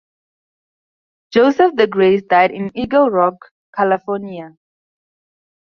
[1.31, 4.55] Joseph De Grasse died in Eagle Rock, California.